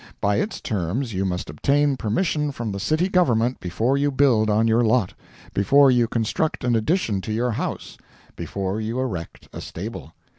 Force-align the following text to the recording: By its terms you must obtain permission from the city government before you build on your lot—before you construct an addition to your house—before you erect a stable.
By 0.19 0.37
its 0.37 0.59
terms 0.59 1.13
you 1.13 1.25
must 1.25 1.47
obtain 1.47 1.95
permission 1.95 2.51
from 2.51 2.71
the 2.71 2.79
city 2.79 3.07
government 3.07 3.59
before 3.59 3.99
you 3.99 4.09
build 4.09 4.49
on 4.49 4.67
your 4.67 4.83
lot—before 4.83 5.91
you 5.91 6.07
construct 6.07 6.63
an 6.63 6.75
addition 6.75 7.21
to 7.21 7.31
your 7.31 7.51
house—before 7.51 8.81
you 8.81 8.99
erect 8.99 9.47
a 9.53 9.61
stable. 9.61 10.15